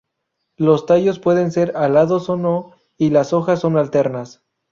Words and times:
Los 0.57 0.87
tallos 0.87 1.19
pueden 1.19 1.51
ser 1.51 1.77
alados 1.77 2.27
o 2.31 2.35
no 2.35 2.71
y 2.97 3.11
las 3.11 3.33
hojas 3.33 3.59
son 3.59 3.77
alternas. 3.77 4.41